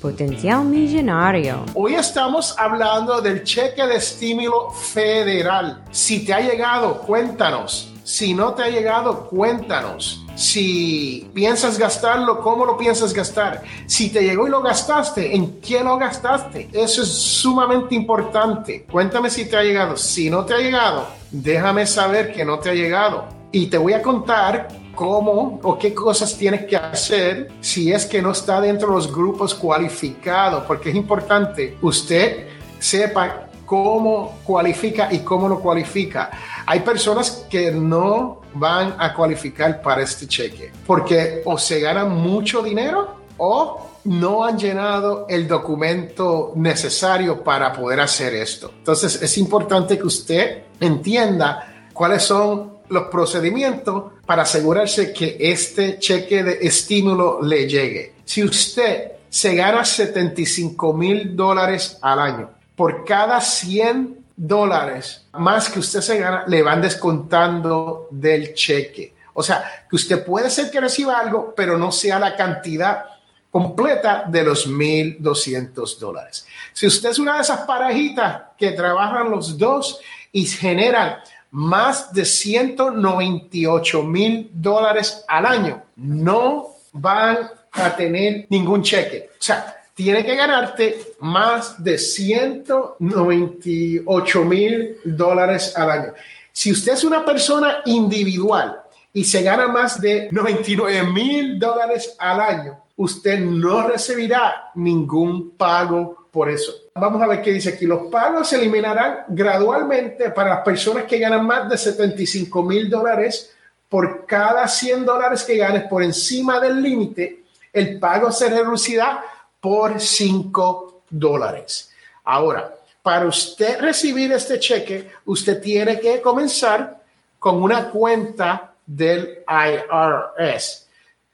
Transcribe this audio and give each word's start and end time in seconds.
Potencial 0.00 0.64
Millonario. 0.64 1.66
Hoy 1.74 1.94
estamos 1.94 2.54
hablando 2.58 3.20
del 3.20 3.44
cheque 3.44 3.86
de 3.86 3.96
estímulo 3.96 4.70
federal. 4.70 5.82
Si 5.90 6.24
te 6.24 6.32
ha 6.32 6.40
llegado, 6.40 7.02
cuéntanos. 7.02 7.92
Si 8.02 8.32
no 8.32 8.54
te 8.54 8.62
ha 8.62 8.68
llegado, 8.70 9.28
cuéntanos. 9.28 10.24
Si 10.36 11.30
piensas 11.34 11.78
gastarlo, 11.78 12.40
¿cómo 12.40 12.64
lo 12.64 12.78
piensas 12.78 13.12
gastar? 13.12 13.62
Si 13.86 14.08
te 14.08 14.22
llegó 14.22 14.46
y 14.46 14.50
lo 14.50 14.62
gastaste, 14.62 15.36
¿en 15.36 15.60
qué 15.60 15.84
lo 15.84 15.98
gastaste? 15.98 16.70
Eso 16.72 17.02
es 17.02 17.08
sumamente 17.08 17.94
importante. 17.94 18.86
Cuéntame 18.90 19.28
si 19.28 19.44
te 19.44 19.58
ha 19.58 19.62
llegado. 19.62 19.98
Si 19.98 20.30
no 20.30 20.46
te 20.46 20.54
ha 20.54 20.58
llegado, 20.58 21.08
déjame 21.30 21.86
saber 21.86 22.32
que 22.32 22.44
no 22.46 22.58
te 22.58 22.70
ha 22.70 22.74
llegado. 22.74 23.26
Y 23.52 23.66
te 23.66 23.76
voy 23.76 23.92
a 23.92 24.00
contar 24.00 24.68
cómo 24.94 25.60
o 25.62 25.78
qué 25.78 25.94
cosas 25.94 26.36
tienes 26.36 26.66
que 26.66 26.76
hacer 26.76 27.48
si 27.60 27.92
es 27.92 28.06
que 28.06 28.20
no 28.20 28.32
está 28.32 28.60
dentro 28.60 28.88
de 28.88 28.94
los 28.94 29.12
grupos 29.12 29.54
cualificados, 29.54 30.64
porque 30.64 30.90
es 30.90 30.96
importante 30.96 31.76
usted 31.82 32.48
sepa 32.78 33.48
cómo 33.66 34.40
cualifica 34.44 35.12
y 35.12 35.20
cómo 35.20 35.48
no 35.48 35.60
cualifica. 35.60 36.30
Hay 36.66 36.80
personas 36.80 37.46
que 37.48 37.70
no 37.70 38.40
van 38.54 38.96
a 38.98 39.14
cualificar 39.14 39.80
para 39.80 40.02
este 40.02 40.26
cheque 40.26 40.72
porque 40.86 41.42
o 41.44 41.56
se 41.56 41.80
ganan 41.80 42.10
mucho 42.10 42.62
dinero 42.62 43.20
o 43.36 43.90
no 44.04 44.44
han 44.44 44.58
llenado 44.58 45.26
el 45.28 45.46
documento 45.46 46.52
necesario 46.56 47.44
para 47.44 47.72
poder 47.72 48.00
hacer 48.00 48.34
esto. 48.34 48.72
Entonces 48.78 49.22
es 49.22 49.38
importante 49.38 49.96
que 49.98 50.06
usted 50.06 50.62
entienda 50.80 51.86
cuáles 51.92 52.22
son 52.22 52.79
los 52.90 53.04
procedimientos 53.04 54.12
para 54.26 54.42
asegurarse 54.42 55.12
que 55.12 55.36
este 55.38 55.98
cheque 55.98 56.42
de 56.42 56.58
estímulo 56.62 57.40
le 57.42 57.66
llegue. 57.68 58.14
Si 58.24 58.44
usted 58.44 59.12
se 59.28 59.54
gana 59.54 59.84
75 59.84 60.92
mil 60.92 61.34
dólares 61.36 61.98
al 62.02 62.18
año, 62.18 62.50
por 62.74 63.04
cada 63.04 63.40
100 63.40 64.18
dólares 64.36 65.26
más 65.32 65.68
que 65.68 65.78
usted 65.78 66.00
se 66.00 66.18
gana, 66.18 66.44
le 66.46 66.62
van 66.62 66.82
descontando 66.82 68.08
del 68.10 68.54
cheque. 68.54 69.14
O 69.34 69.42
sea, 69.42 69.86
que 69.88 69.96
usted 69.96 70.24
puede 70.24 70.50
ser 70.50 70.70
que 70.70 70.80
reciba 70.80 71.18
algo, 71.18 71.54
pero 71.56 71.78
no 71.78 71.92
sea 71.92 72.18
la 72.18 72.36
cantidad 72.36 73.04
completa 73.50 74.24
de 74.26 74.44
los 74.44 74.68
1.200 74.68 75.98
dólares. 75.98 76.46
Si 76.72 76.86
usted 76.86 77.10
es 77.10 77.18
una 77.18 77.36
de 77.36 77.42
esas 77.42 77.60
parejitas 77.60 78.42
que 78.56 78.72
trabajan 78.72 79.30
los 79.30 79.58
dos 79.58 80.00
y 80.32 80.46
generan 80.46 81.18
más 81.50 82.12
de 82.12 82.24
198 82.24 84.02
mil 84.04 84.48
dólares 84.52 85.24
al 85.26 85.46
año. 85.46 85.82
No 85.96 86.68
van 86.92 87.50
a 87.72 87.96
tener 87.96 88.46
ningún 88.48 88.82
cheque. 88.82 89.30
O 89.32 89.42
sea, 89.42 89.76
tiene 89.94 90.24
que 90.24 90.34
ganarte 90.34 90.98
más 91.20 91.82
de 91.82 91.98
198 91.98 94.44
mil 94.44 94.96
dólares 95.04 95.74
al 95.76 95.90
año. 95.90 96.12
Si 96.52 96.72
usted 96.72 96.92
es 96.92 97.04
una 97.04 97.24
persona 97.24 97.82
individual 97.84 98.80
y 99.12 99.24
se 99.24 99.42
gana 99.42 99.68
más 99.68 100.00
de 100.00 100.28
99 100.30 101.02
mil 101.12 101.58
dólares 101.58 102.14
al 102.18 102.40
año, 102.40 102.78
usted 102.96 103.40
no 103.40 103.88
recibirá 103.88 104.70
ningún 104.74 105.50
pago 105.50 106.19
por 106.30 106.48
eso. 106.48 106.72
Vamos 106.94 107.20
a 107.22 107.26
ver 107.26 107.42
qué 107.42 107.52
dice 107.52 107.70
aquí. 107.70 107.86
Los 107.86 108.08
pagos 108.08 108.48
se 108.48 108.56
eliminarán 108.56 109.24
gradualmente 109.28 110.30
para 110.30 110.50
las 110.50 110.64
personas 110.64 111.04
que 111.04 111.18
ganan 111.18 111.44
más 111.46 111.68
de 111.68 111.76
75 111.76 112.62
mil 112.62 112.88
dólares 112.88 113.52
por 113.88 114.24
cada 114.24 114.66
100 114.68 115.04
dólares 115.04 115.42
que 115.42 115.56
ganes 115.56 115.84
por 115.84 116.02
encima 116.02 116.60
del 116.60 116.80
límite. 116.80 117.44
El 117.72 117.98
pago 117.98 118.30
se 118.30 118.48
reducirá 118.48 119.24
por 119.60 120.00
5 120.00 121.02
dólares. 121.10 121.90
Ahora, 122.24 122.74
para 123.02 123.26
usted 123.26 123.80
recibir 123.80 124.32
este 124.32 124.58
cheque, 124.58 125.10
usted 125.24 125.60
tiene 125.60 125.98
que 125.98 126.20
comenzar 126.20 127.00
con 127.38 127.62
una 127.62 127.90
cuenta 127.90 128.74
del 128.86 129.42
IRS. 129.48 130.86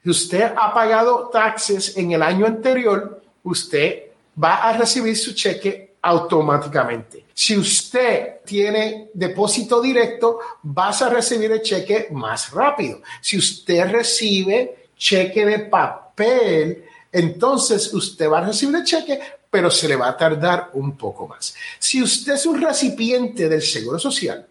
Si 0.03 0.11
usted 0.11 0.53
ha 0.57 0.73
pagado 0.73 1.29
taxes 1.29 1.97
en 1.97 2.13
el 2.13 2.23
año 2.23 2.47
anterior, 2.47 3.21
usted 3.43 4.06
va 4.43 4.69
a 4.69 4.77
recibir 4.77 5.17
su 5.17 5.35
cheque 5.35 5.97
automáticamente. 6.03 7.27
Si 7.35 7.57
usted 7.57 8.41
tiene 8.45 9.11
depósito 9.13 9.81
directo, 9.81 10.39
vas 10.63 11.03
a 11.03 11.09
recibir 11.09 11.53
el 11.53 11.63
cheque 11.63 12.09
más 12.13 12.51
rápido. 12.53 13.03
Si 13.21 13.37
usted 13.37 13.91
recibe 13.91 14.89
cheque 14.97 15.45
de 15.45 15.59
papel, 15.61 16.85
entonces 17.13 17.93
usted 17.93 18.31
va 18.31 18.39
a 18.39 18.47
recibir 18.47 18.77
el 18.77 18.85
cheque, 18.85 19.21
pero 19.51 19.71
se 19.71 19.89
le 19.89 19.97
va 19.97 20.09
a 20.09 20.17
tardar 20.17 20.71
un 20.75 20.97
poco 20.97 21.27
más. 21.27 21.55
Si 21.79 22.03
usted 22.03 22.35
es 22.35 22.47
un 22.47 22.61
recipiente 22.61 23.49
del 23.49 23.63
Seguro 23.63 23.99
Social 23.99 24.47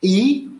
y 0.00 0.50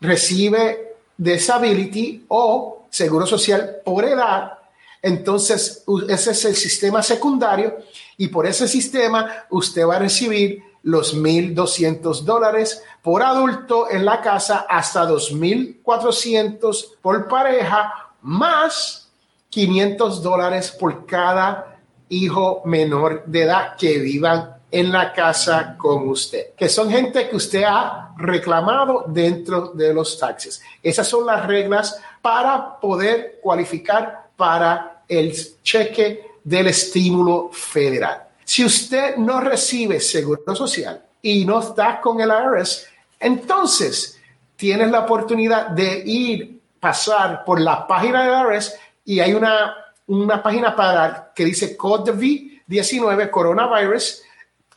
recibe 0.00 0.96
disability 1.16 2.24
o 2.28 2.86
Seguro 2.90 3.26
Social 3.26 3.76
por 3.84 4.04
edad, 4.04 4.57
entonces, 5.02 5.84
ese 6.08 6.30
es 6.32 6.44
el 6.44 6.56
sistema 6.56 7.02
secundario 7.02 7.78
y 8.16 8.28
por 8.28 8.46
ese 8.46 8.66
sistema 8.66 9.46
usted 9.50 9.86
va 9.86 9.96
a 9.96 10.00
recibir 10.00 10.62
los 10.82 11.16
1.200 11.16 12.22
dólares 12.22 12.82
por 13.02 13.22
adulto 13.22 13.90
en 13.90 14.04
la 14.04 14.20
casa 14.20 14.66
hasta 14.68 15.08
2.400 15.08 16.96
por 17.00 17.28
pareja 17.28 18.12
más 18.22 19.10
500 19.50 20.22
dólares 20.22 20.70
por 20.70 21.06
cada 21.06 21.78
hijo 22.08 22.62
menor 22.64 23.24
de 23.26 23.42
edad 23.42 23.76
que 23.76 23.98
vivan 23.98 24.56
en 24.70 24.92
la 24.92 25.12
casa 25.12 25.76
con 25.78 26.08
usted, 26.08 26.54
que 26.54 26.68
son 26.68 26.90
gente 26.90 27.28
que 27.28 27.36
usted 27.36 27.64
ha 27.66 28.12
reclamado 28.18 29.04
dentro 29.08 29.68
de 29.68 29.94
los 29.94 30.18
taxes. 30.18 30.60
Esas 30.82 31.08
son 31.08 31.24
las 31.24 31.46
reglas 31.46 32.00
para 32.20 32.78
poder 32.78 33.40
cualificar 33.42 34.27
para 34.38 35.02
el 35.08 35.34
cheque 35.62 36.38
del 36.44 36.68
estímulo 36.68 37.50
federal. 37.52 38.22
Si 38.44 38.64
usted 38.64 39.16
no 39.16 39.40
recibe 39.40 39.98
seguro 39.98 40.54
social 40.54 41.04
y 41.20 41.44
no 41.44 41.58
está 41.58 42.00
con 42.00 42.20
el 42.20 42.30
IRS, 42.30 42.86
entonces 43.18 44.18
tienes 44.54 44.90
la 44.92 45.00
oportunidad 45.00 45.70
de 45.70 46.02
ir, 46.06 46.60
pasar 46.78 47.44
por 47.44 47.60
la 47.60 47.84
página 47.84 48.22
del 48.22 48.54
IRS 48.54 48.76
y 49.04 49.18
hay 49.18 49.34
una, 49.34 49.74
una 50.06 50.40
página 50.40 50.74
para 50.76 51.32
que 51.34 51.44
dice 51.44 51.76
COVID-19 51.76 53.30
coronavirus, 53.30 54.22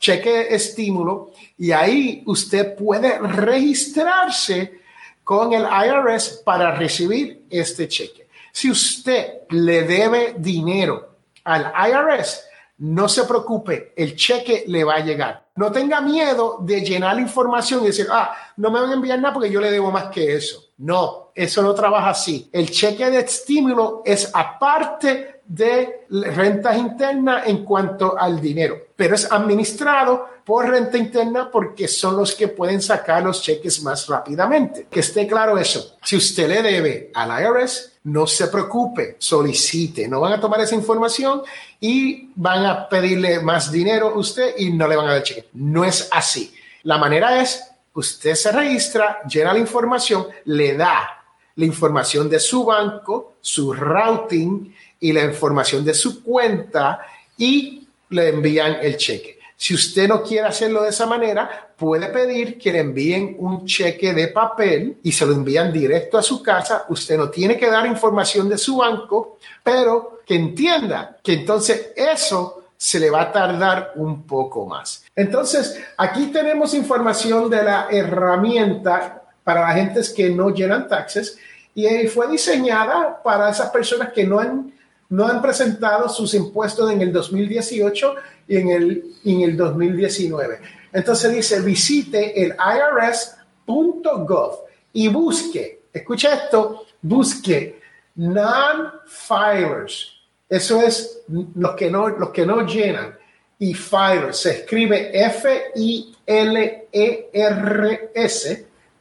cheque 0.00 0.52
estímulo, 0.52 1.30
y 1.56 1.70
ahí 1.70 2.24
usted 2.26 2.74
puede 2.74 3.16
registrarse 3.18 4.80
con 5.22 5.52
el 5.52 5.62
IRS 5.62 6.42
para 6.44 6.74
recibir 6.74 7.44
este 7.48 7.86
cheque. 7.86 8.21
Si 8.52 8.70
usted 8.70 9.48
le 9.50 9.82
debe 9.82 10.36
dinero 10.38 11.16
al 11.44 11.72
IRS, 11.88 12.44
no 12.78 13.08
se 13.08 13.24
preocupe, 13.24 13.92
el 13.96 14.14
cheque 14.14 14.64
le 14.66 14.84
va 14.84 14.96
a 14.96 15.04
llegar. 15.04 15.46
No 15.56 15.70
tenga 15.70 16.00
miedo 16.00 16.58
de 16.60 16.80
llenar 16.80 17.14
la 17.14 17.22
información 17.22 17.82
y 17.82 17.86
decir, 17.86 18.06
ah, 18.10 18.34
no 18.56 18.70
me 18.70 18.80
van 18.80 18.90
a 18.90 18.94
enviar 18.94 19.18
nada 19.20 19.34
porque 19.34 19.50
yo 19.50 19.60
le 19.60 19.70
debo 19.70 19.90
más 19.90 20.04
que 20.04 20.34
eso. 20.34 20.70
No, 20.78 21.30
eso 21.34 21.62
no 21.62 21.74
trabaja 21.74 22.10
así. 22.10 22.50
El 22.52 22.70
cheque 22.70 23.08
de 23.10 23.20
estímulo 23.20 24.02
es 24.04 24.30
aparte 24.34 25.41
de 25.52 26.06
rentas 26.08 26.78
internas 26.78 27.46
en 27.46 27.62
cuanto 27.62 28.18
al 28.18 28.40
dinero, 28.40 28.86
pero 28.96 29.14
es 29.14 29.30
administrado 29.30 30.26
por 30.46 30.66
renta 30.66 30.96
interna 30.96 31.50
porque 31.50 31.86
son 31.86 32.16
los 32.16 32.34
que 32.34 32.48
pueden 32.48 32.80
sacar 32.80 33.22
los 33.22 33.42
cheques 33.42 33.82
más 33.82 34.06
rápidamente. 34.06 34.86
Que 34.90 35.00
esté 35.00 35.26
claro 35.26 35.58
eso. 35.58 35.96
Si 36.02 36.16
usted 36.16 36.48
le 36.48 36.62
debe 36.62 37.10
al 37.14 37.42
IRS, 37.42 37.98
no 38.04 38.26
se 38.26 38.48
preocupe, 38.48 39.16
solicite. 39.18 40.08
No 40.08 40.20
van 40.20 40.32
a 40.32 40.40
tomar 40.40 40.60
esa 40.62 40.74
información 40.74 41.42
y 41.78 42.30
van 42.34 42.64
a 42.64 42.88
pedirle 42.88 43.40
más 43.40 43.70
dinero 43.70 44.08
a 44.08 44.18
usted 44.18 44.54
y 44.56 44.70
no 44.70 44.88
le 44.88 44.96
van 44.96 45.08
a 45.08 45.12
dar 45.12 45.22
cheque. 45.22 45.48
No 45.52 45.84
es 45.84 46.08
así. 46.10 46.54
La 46.84 46.96
manera 46.96 47.42
es, 47.42 47.62
usted 47.92 48.34
se 48.34 48.52
registra, 48.52 49.20
llena 49.28 49.52
la 49.52 49.58
información, 49.58 50.26
le 50.46 50.76
da 50.76 51.21
la 51.56 51.64
información 51.64 52.28
de 52.28 52.40
su 52.40 52.64
banco, 52.64 53.34
su 53.40 53.72
routing 53.72 54.74
y 55.00 55.12
la 55.12 55.24
información 55.24 55.84
de 55.84 55.94
su 55.94 56.22
cuenta 56.22 57.00
y 57.36 57.86
le 58.10 58.28
envían 58.28 58.78
el 58.82 58.96
cheque. 58.96 59.38
Si 59.56 59.74
usted 59.74 60.08
no 60.08 60.22
quiere 60.22 60.48
hacerlo 60.48 60.82
de 60.82 60.88
esa 60.88 61.06
manera, 61.06 61.72
puede 61.76 62.08
pedir 62.08 62.58
que 62.58 62.72
le 62.72 62.80
envíen 62.80 63.36
un 63.38 63.64
cheque 63.64 64.12
de 64.12 64.28
papel 64.28 64.98
y 65.04 65.12
se 65.12 65.24
lo 65.24 65.34
envían 65.34 65.72
directo 65.72 66.18
a 66.18 66.22
su 66.22 66.42
casa. 66.42 66.84
Usted 66.88 67.16
no 67.16 67.30
tiene 67.30 67.56
que 67.56 67.70
dar 67.70 67.86
información 67.86 68.48
de 68.48 68.58
su 68.58 68.78
banco, 68.78 69.38
pero 69.62 70.20
que 70.26 70.34
entienda 70.34 71.16
que 71.22 71.34
entonces 71.34 71.92
eso 71.94 72.64
se 72.76 72.98
le 72.98 73.10
va 73.10 73.22
a 73.22 73.32
tardar 73.32 73.92
un 73.94 74.24
poco 74.24 74.66
más. 74.66 75.04
Entonces, 75.14 75.80
aquí 75.96 76.26
tenemos 76.32 76.74
información 76.74 77.48
de 77.48 77.62
la 77.62 77.86
herramienta 77.88 79.21
para 79.44 79.62
la 79.62 79.74
gente 79.74 80.00
que 80.14 80.30
no 80.30 80.50
llenan 80.50 80.88
taxes 80.88 81.38
y 81.74 82.06
fue 82.08 82.28
diseñada 82.28 83.22
para 83.22 83.50
esas 83.50 83.70
personas 83.70 84.12
que 84.12 84.24
no 84.24 84.38
han, 84.38 84.72
no 85.08 85.26
han 85.26 85.40
presentado 85.40 86.08
sus 86.08 86.34
impuestos 86.34 86.90
en 86.90 87.00
el 87.00 87.12
2018 87.12 88.14
y 88.48 88.56
en 88.56 88.68
el, 88.68 89.04
en 89.24 89.40
el 89.40 89.56
2019. 89.56 90.60
Entonces 90.92 91.32
dice, 91.32 91.60
visite 91.60 92.42
el 92.42 92.54
irs.gov 92.54 94.58
y 94.92 95.08
busque, 95.08 95.84
escucha 95.92 96.34
esto, 96.34 96.84
busque 97.00 97.80
non-filers. 98.16 100.18
Eso 100.48 100.82
es 100.82 101.20
los 101.54 101.74
que 101.74 101.90
no, 101.90 102.08
los 102.08 102.30
que 102.30 102.44
no 102.44 102.66
llenan. 102.66 103.16
Y 103.58 103.74
filers 103.74 104.38
se 104.38 104.50
escribe 104.50 105.10
F-I-L-E-R-S, 105.14 106.16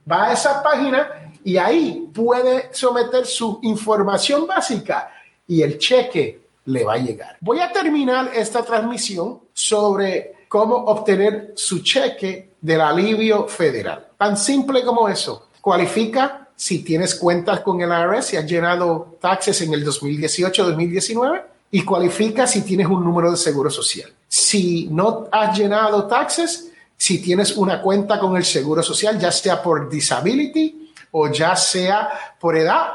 Va 0.10 0.28
a 0.28 0.34
esa 0.34 0.62
página 0.64 1.32
y 1.44 1.58
ahí 1.58 2.10
puede 2.14 2.70
someter 2.74 3.26
su 3.26 3.60
información 3.64 4.48
básica 4.48 5.12
y 5.48 5.62
el 5.62 5.78
cheque 5.78 6.42
le 6.66 6.84
va 6.84 6.94
a 6.94 6.98
llegar. 6.98 7.38
Voy 7.42 7.60
a 7.60 7.72
terminar 7.72 8.32
esta 8.34 8.64
transmisión 8.64 9.40
sobre 9.54 10.34
cómo 10.48 10.76
obtener 10.76 11.54
su 11.56 11.84
cheque 11.84 12.52
del 12.60 12.82
alivio 12.82 13.48
federal. 13.48 14.08
Tan 14.18 14.36
simple 14.36 14.84
como 14.84 15.08
eso. 15.08 15.48
Cualifica 15.62 16.50
si 16.56 16.84
tienes 16.84 17.16
cuentas 17.16 17.60
con 17.60 17.82
el 17.82 17.90
IRS, 17.90 18.26
si 18.26 18.38
has 18.38 18.46
llenado 18.46 19.18
taxes 19.22 19.62
en 19.62 19.74
el 19.74 19.86
2018-2019 19.86 21.57
y 21.72 21.84
cualifica 21.84 22.48
si 22.48 22.62
tienes 22.62 22.88
un 22.88 23.04
número 23.04 23.32
de 23.32 23.38
seguro 23.38 23.70
social. 23.70 24.12
Si 24.28 24.88
no 24.92 25.28
has 25.32 25.58
llenado 25.58 26.06
taxes, 26.08 26.72
si 26.96 27.20
tienes 27.22 27.56
una 27.56 27.82
cuenta 27.82 28.20
con 28.20 28.36
el 28.36 28.46
seguro 28.46 28.82
social, 28.82 29.20
ya 29.20 29.32
sea 29.32 29.62
por 29.62 29.90
disability, 29.90 30.92
o 31.12 31.32
ya 31.32 31.56
sea 31.56 32.10
por 32.40 32.58
edad, 32.58 32.88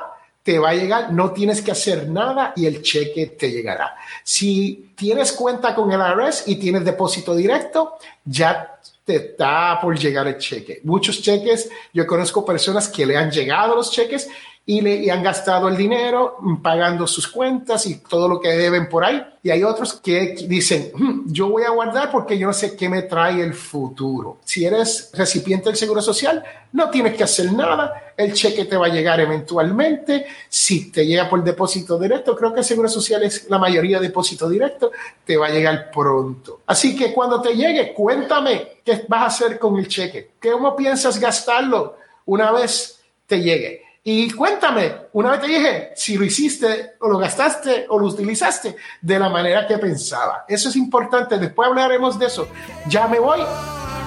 te 0.43 0.59
va 0.59 0.71
a 0.71 0.75
llegar, 0.75 1.13
no 1.13 1.31
tienes 1.31 1.63
que 1.63 1.71
hacer 1.71 2.09
nada 2.09 2.53
y 2.57 2.67
el 2.67 2.83
cheque 2.83 3.27
te 3.27 3.51
llegará. 3.51 3.97
Si 4.25 4.93
tienes 4.97 5.33
cuenta 5.33 5.75
con 5.75 5.93
el 5.93 6.01
IRS 6.01 6.45
y 6.49 6.57
tienes 6.57 6.85
depósito 6.85 7.35
directo, 7.35 7.97
ya 8.25 8.79
te 9.05 9.17
está 9.17 9.79
por 9.81 9.99
llegar 9.99 10.27
el 10.29 10.39
cheque. 10.39 10.81
Muchos 10.85 11.21
cheques, 11.21 11.69
yo 11.93 12.07
conozco 12.07 12.45
personas 12.45 12.89
que 12.89 13.07
le 13.07 13.17
han 13.17 13.31
llegado 13.31 13.75
los 13.75 13.91
cheques 13.91 14.29
y 14.65 14.81
le 14.81 15.11
han 15.11 15.25
gastado 15.25 15.69
el 15.69 15.77
dinero 15.77 16.37
pagando 16.63 17.09
sus 17.09 17.27
cuentas 17.27 17.85
y 17.87 17.97
todo 17.97 18.29
lo 18.29 18.41
que 18.41 18.51
deben 18.51 18.89
por 18.89 19.05
ahí. 19.05 19.21
Y 19.43 19.51
hay 19.51 19.65
otros 19.65 19.95
que 19.95 20.37
dicen, 20.47 20.93
hmm, 20.95 21.33
yo 21.33 21.49
voy 21.49 21.65
a 21.65 21.71
guardar 21.71 22.13
porque 22.13 22.39
yo 22.39 22.47
no 22.47 22.53
sé 22.53 22.77
qué 22.77 22.89
me 22.89 23.03
trae 23.03 23.43
el 23.43 23.55
futuro. 23.55 24.39
Si 24.45 24.65
eres 24.65 25.11
recipiente 25.15 25.69
del 25.69 25.77
Seguro 25.77 26.01
Social, 26.01 26.45
no 26.73 26.91
tienes 26.91 27.15
que 27.15 27.25
hacer 27.25 27.53
nada. 27.53 28.13
El 28.17 28.35
cheque 28.35 28.67
te 28.67 28.77
va 28.77 28.87
a 28.87 28.91
llegar 28.91 29.19
eventualmente. 29.19 30.27
Si 30.49 30.93
te 30.93 31.05
llega 31.05 31.29
por 31.29 31.43
depósito 31.43 31.99
directo, 31.99 32.37
creo 32.37 32.55
que 32.55 32.61
el 32.61 32.65
Seguro 32.65 32.89
Social 32.89 33.25
es 33.25 33.51
la 33.51 33.59
mayoría 33.59 33.99
de 33.99 34.07
depósito 34.07 34.49
directo, 34.49 34.93
te 35.25 35.37
va 35.37 35.49
a 35.49 35.51
llegar 35.51 35.91
pronto. 35.91 36.61
Así 36.67 36.95
que 36.95 37.13
cuando 37.13 37.43
te 37.43 37.57
llegue, 37.57 37.93
cuéntame 37.93 38.82
qué 38.85 39.05
vas 39.09 39.23
a 39.23 39.27
hacer 39.27 39.59
con 39.59 39.79
el 39.79 39.89
cheque. 39.89 40.33
¿Cómo 40.43 40.75
piensas 40.77 41.19
gastarlo 41.19 41.97
una 42.27 42.53
vez 42.53 43.01
te 43.27 43.41
llegue? 43.41 43.83
Y 44.05 44.31
cuéntame, 44.33 44.93
una 45.13 45.31
vez 45.31 45.41
te 45.43 45.47
dije, 45.47 45.93
si 45.95 46.17
lo 46.17 46.25
hiciste 46.25 46.95
o 47.01 47.09
lo 47.09 47.19
gastaste 47.19 47.87
o 47.89 47.99
lo 48.01 48.07
utilizaste 48.07 48.75
de 49.01 49.19
la 49.19 49.29
manera 49.29 49.65
que 49.67 49.79
pensaba. 49.79 50.45
Eso 50.49 50.71
es 50.71 50.77
importante, 50.77 51.39
después 51.39 51.69
hablaremos 51.69 52.19
de 52.19 52.27
eso. 52.27 52.49
Ya 52.89 53.07
me 53.07 53.21
voy. 53.21 53.41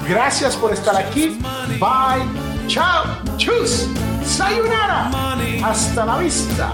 Gracias 0.07 0.57
por 0.57 0.73
estar 0.73 0.97
aquí. 0.97 1.39
Bye. 1.79 2.67
Chao. 2.67 3.05
Chus. 3.37 3.87
Sayonara. 4.25 5.09
Hasta 5.63 6.05
la 6.05 6.17
vista. 6.17 6.73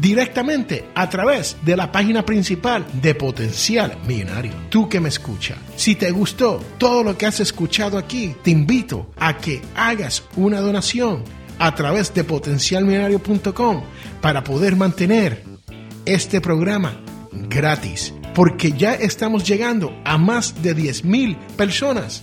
directamente 0.00 0.84
a 0.94 1.08
través 1.08 1.56
de 1.64 1.76
la 1.76 1.90
página 1.92 2.24
principal 2.24 2.86
de 3.00 3.14
Potencial 3.14 3.96
Millonario. 4.06 4.52
Tú 4.70 4.88
que 4.88 5.00
me 5.00 5.08
escuchas, 5.08 5.58
si 5.76 5.94
te 5.94 6.10
gustó 6.10 6.62
todo 6.78 7.02
lo 7.02 7.16
que 7.16 7.26
has 7.26 7.40
escuchado 7.40 7.98
aquí, 7.98 8.34
te 8.42 8.50
invito 8.50 9.10
a 9.16 9.36
que 9.36 9.62
hagas 9.74 10.22
una 10.36 10.60
donación 10.60 11.24
a 11.58 11.74
través 11.74 12.14
de 12.14 12.24
potencialmillonario.com 12.24 13.82
para 14.20 14.44
poder 14.44 14.76
mantener 14.76 15.42
este 16.04 16.40
programa 16.40 17.00
gratis, 17.32 18.14
porque 18.34 18.72
ya 18.72 18.94
estamos 18.94 19.46
llegando 19.46 19.92
a 20.04 20.18
más 20.18 20.62
de 20.62 20.74
10 20.74 21.04
mil 21.04 21.36
personas 21.56 22.22